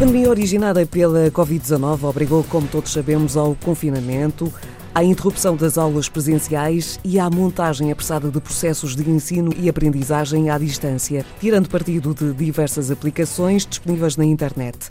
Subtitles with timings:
[0.00, 4.50] pandemia originada pela Covid-19 obrigou, como todos sabemos, ao confinamento,
[4.94, 10.48] à interrupção das aulas presenciais e à montagem apressada de processos de ensino e aprendizagem
[10.48, 14.88] à distância, tirando partido de diversas aplicações disponíveis na internet.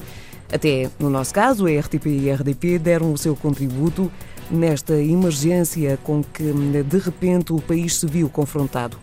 [0.54, 4.12] Até, no nosso caso, a RTP e a RDP deram o seu contributo
[4.52, 8.96] nesta emergência com que, de repente, o país se viu confrontado.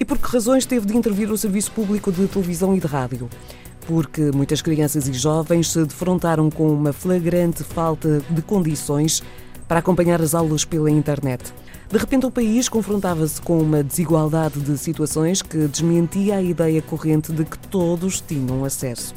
[0.00, 3.28] E por que razões teve de intervir o Serviço Público de Televisão e de Rádio?
[3.86, 9.22] Porque muitas crianças e jovens se defrontaram com uma flagrante falta de condições
[9.68, 11.52] para acompanhar as aulas pela internet.
[11.90, 17.32] De repente, o país confrontava-se com uma desigualdade de situações que desmentia a ideia corrente
[17.32, 19.14] de que todos tinham acesso.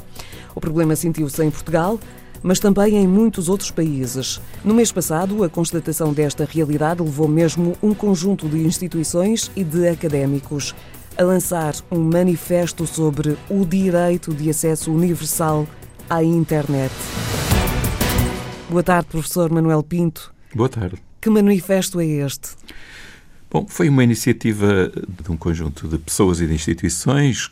[0.54, 1.98] O problema sentiu-se em Portugal,
[2.42, 4.40] mas também em muitos outros países.
[4.64, 9.88] No mês passado, a constatação desta realidade levou mesmo um conjunto de instituições e de
[9.88, 10.74] académicos
[11.18, 15.66] a lançar um manifesto sobre o direito de acesso universal
[16.08, 16.94] à internet.
[18.70, 20.32] Boa tarde, professor Manuel Pinto.
[20.54, 20.96] Boa tarde.
[21.20, 22.50] Que manifesto é este?
[23.50, 27.50] Bom, foi uma iniciativa de um conjunto de pessoas e de instituições,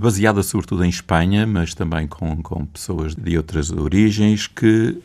[0.00, 4.96] baseada sobretudo em Espanha, mas também com, com pessoas de outras origens, que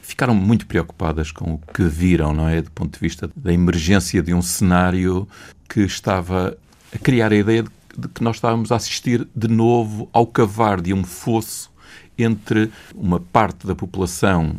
[0.00, 2.60] ficaram muito preocupadas com o que viram, não é?
[2.60, 5.28] Do ponto de vista da emergência de um cenário
[5.68, 6.56] que estava
[6.94, 10.80] a criar a ideia de, de que nós estávamos a assistir de novo ao cavar
[10.80, 11.70] de um fosso
[12.18, 14.54] entre uma parte da população,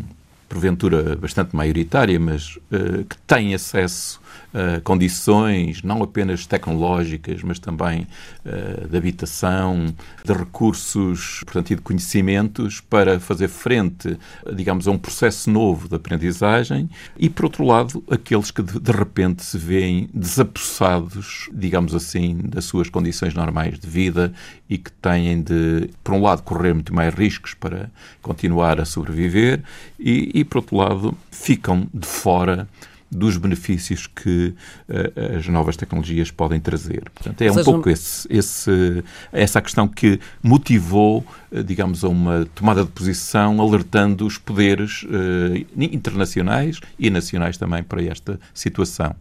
[0.47, 4.22] porventura bastante maioritária, mas uh, que tem acesso
[4.54, 8.08] uh, condições não apenas tecnológicas, mas também
[8.46, 9.94] uh, de habitação,
[10.24, 14.18] de recursos, portanto, e de conhecimentos para fazer frente,
[14.56, 18.92] digamos, a um processo novo de aprendizagem e, por outro lado, aqueles que de, de
[18.92, 24.34] repente se veem desapossados, digamos assim, das suas condições normais de vida
[24.70, 27.90] e que têm de, por um lado, correr muito mais riscos para
[28.22, 29.62] continuar a sobreviver
[30.00, 32.68] e, e por outro lado, ficam de fora
[33.09, 34.53] dos benefícios que
[34.90, 37.09] uh, as novas tecnologias podem trazer.
[37.13, 42.84] Portanto, é um pouco esse, esse, essa questão que motivou, uh, digamos, a uma tomada
[42.84, 49.16] de posição alertando os poderes uh, internacionais e nacionais também para esta situação.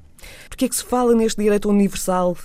[0.48, 2.36] Por que é que se fala neste direito universal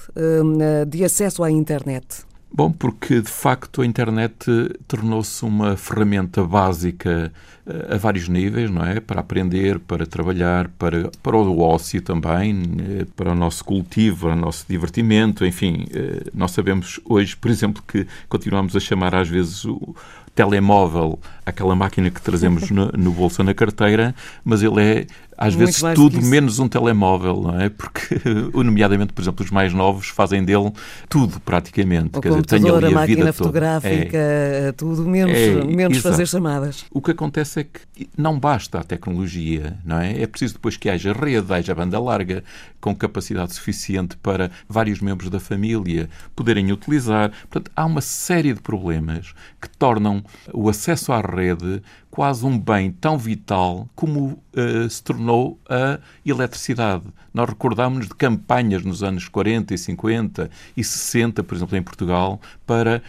[0.88, 2.06] de acesso à internet?
[2.53, 4.45] Bom, porque de facto a internet
[4.85, 7.31] tornou-se uma ferramenta básica
[7.66, 9.00] eh, a vários níveis, não é?
[9.00, 14.35] Para aprender, para trabalhar, para, para o ócio também, eh, para o nosso cultivo, para
[14.35, 15.85] o nosso divertimento, enfim.
[15.94, 19.95] Eh, nós sabemos hoje, por exemplo, que continuamos a chamar às vezes o
[20.41, 25.06] telemóvel aquela máquina que trazemos no, no bolso ou na carteira, mas ele é
[25.38, 27.68] às Muito vezes tudo menos um telemóvel, não é?
[27.68, 28.16] Porque,
[28.53, 30.72] nomeadamente, por exemplo, os mais novos fazem dele
[31.09, 32.19] tudo praticamente.
[32.19, 36.85] O Quer dizer, a, a máquina fotográfica, é, tudo menos, é, menos fazer chamadas.
[36.91, 40.22] O que acontece é que não basta a tecnologia, não é?
[40.22, 42.44] É preciso depois que haja rede, haja banda larga,
[42.80, 47.31] com capacidade suficiente para vários membros da família poderem utilizar.
[47.50, 52.92] Portanto, há uma série de problemas que tornam o acesso à rede quase um bem
[52.92, 57.06] tão vital como uh, se tornou a eletricidade.
[57.34, 62.40] Nós recordamos de campanhas nos anos 40 e 50 e 60, por exemplo, em Portugal,
[62.66, 63.02] para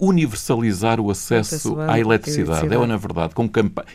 [0.00, 2.72] universalizar o acesso à eletricidade.
[2.72, 3.48] É, na verdade, com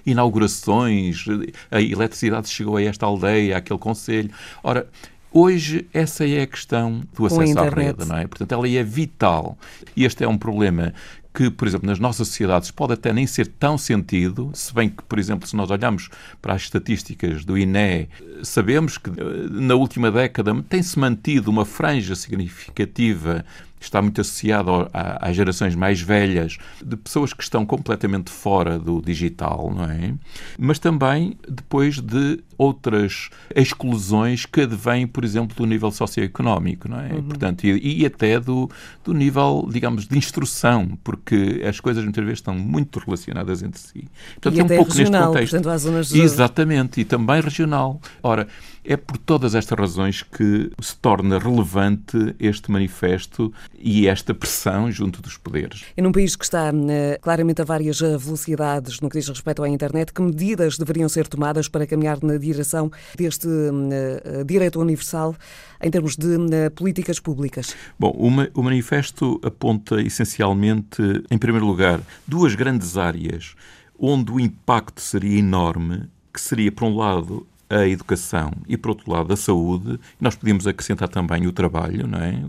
[0.05, 1.25] inaugurações,
[1.69, 4.31] a eletricidade chegou a esta aldeia, àquele conselho.
[4.63, 4.87] Ora,
[5.33, 8.27] Hoje, essa é a questão do acesso à rede, não é?
[8.27, 9.57] Portanto, ela é vital.
[9.95, 10.93] E este é um problema
[11.33, 15.03] que, por exemplo, nas nossas sociedades pode até nem ser tão sentido, se bem que,
[15.03, 16.09] por exemplo, se nós olharmos
[16.41, 18.09] para as estatísticas do INE,
[18.43, 19.13] sabemos que eh,
[19.49, 23.45] na última década tem-se mantido uma franja significativa
[23.85, 29.73] está muito associado às gerações mais velhas, de pessoas que estão completamente fora do digital,
[29.75, 30.13] não é?
[30.57, 37.13] Mas também depois de outras exclusões que advêm, por exemplo, do nível socioeconómico, não é?
[37.13, 37.23] Uhum.
[37.23, 38.69] Portanto, e, e, até do,
[39.03, 44.07] do nível, digamos, de instrução, porque as coisas muitas vezes estão muito relacionadas entre si.
[44.33, 45.89] Portanto, e é um pouco regional, neste contexto.
[45.89, 46.15] Portanto.
[46.15, 47.99] Exatamente, e também regional.
[48.21, 48.47] Ora,
[48.83, 55.21] é por todas estas razões que se torna relevante este manifesto e esta pressão junto
[55.21, 55.83] dos poderes.
[55.95, 59.63] E num país que está eh, claramente a várias eh, velocidades no que diz respeito
[59.63, 65.35] à internet, que medidas deveriam ser tomadas para caminhar na direção deste uh, direito universal
[65.81, 67.75] em termos de uh, políticas públicas?
[67.99, 68.11] Bom,
[68.53, 73.55] o manifesto aponta essencialmente, em primeiro lugar, duas grandes áreas
[74.01, 79.09] onde o impacto seria enorme, que seria, por um lado, a educação e, por outro
[79.09, 79.97] lado, a saúde.
[80.19, 82.43] Nós podíamos acrescentar também o trabalho, não é?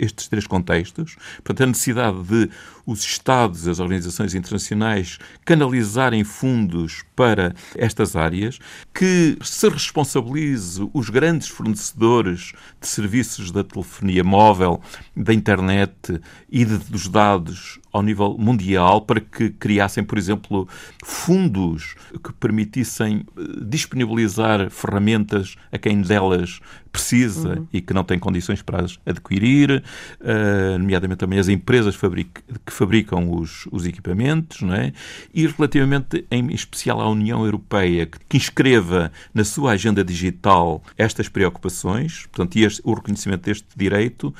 [0.00, 1.16] estes três contextos.
[1.36, 2.50] Portanto, a necessidade de
[2.84, 8.58] os Estados, as organizações internacionais canalizarem fundos para estas áreas,
[8.92, 14.82] que se responsabilize os grandes fornecedores de serviços da telefonia móvel,
[15.16, 20.68] da internet e de, dos dados ao nível mundial para que criassem, por exemplo,
[21.04, 21.94] fundos
[22.24, 26.60] que permitissem eh, disponibilizar ferramentas a quem delas
[26.90, 27.66] precisa uhum.
[27.72, 29.82] e que não tem condições para as adquirir,
[30.20, 34.92] uh, nomeadamente também as empresas que fabricam os, os equipamentos, não é?
[35.32, 42.26] e relativamente em especial à União Europeia, que inscreva na sua agenda digital estas preocupações,
[42.26, 44.32] portanto, este, o reconhecimento deste direito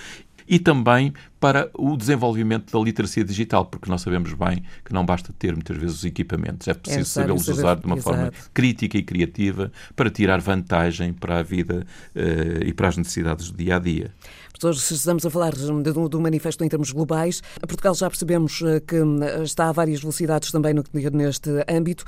[0.48, 5.32] e também para o desenvolvimento da literacia digital, porque nós sabemos bem que não basta
[5.38, 8.16] ter muitas vezes os equipamentos, é preciso é sabê-los usar de uma exato.
[8.16, 13.50] forma crítica e criativa para tirar vantagem para a vida uh, e para as necessidades
[13.50, 14.10] do dia a dia.
[14.60, 18.96] Se estamos a falar do, do, manifesto em termos globais, Portugal já percebemos eh, que
[18.96, 22.04] eh, está a várias velocidades também no, neste âmbito,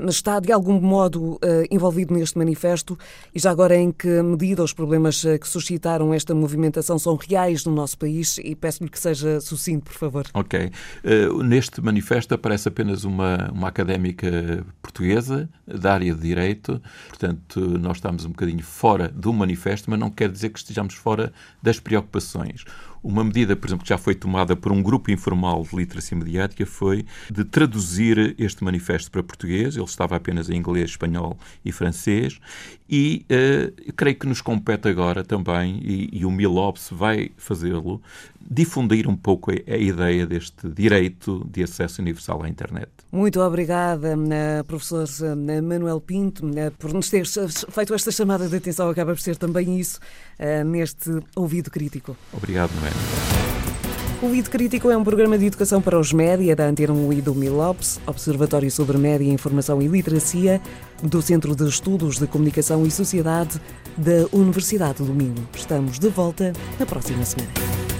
[0.00, 1.38] mas está de algum modo
[1.70, 2.96] envolvido neste manifesto
[3.34, 7.74] e já agora em que medida os problemas que suscitaram esta movimentação são reais no
[7.74, 10.26] nosso país e peço-lhe que seja sucinto, por favor.
[10.34, 10.70] Ok.
[11.44, 18.24] Neste manifesto aparece apenas uma, uma académica portuguesa da área de Direito, portanto, nós estamos
[18.24, 22.64] um bocadinho fora do manifesto, mas não quer dizer que estejamos fora das preocupações.
[23.02, 26.64] Uma medida, por exemplo, que já foi tomada por um grupo informal de literacia mediática
[26.64, 29.76] foi de traduzir este manifesto para português.
[29.76, 32.38] Ele estava apenas em inglês, espanhol e francês.
[32.88, 38.02] E uh, creio que nos compete agora também, e, e o Milops vai fazê-lo,
[38.38, 42.90] difundir um pouco a, a, ideia deste direito de acesso universal à internet.
[43.10, 46.42] Muito obrigada, eh, professor eh, Manuel Pinto,
[46.78, 48.90] por nos ter feito esta chamada de atenção.
[48.90, 49.98] Acaba por ser também isso
[50.66, 52.16] neste ouvido crítico.
[52.32, 52.91] Obrigado, Noé.
[54.22, 57.20] O Ouvido Crítico é um programa de educação para os média da Antena 1 e
[57.20, 60.60] do Milops, Observatório sobre Média, Informação e Literacia,
[61.02, 63.60] do Centro de Estudos de Comunicação e Sociedade
[63.96, 65.48] da Universidade do Minho.
[65.52, 67.91] Estamos de volta na próxima semana.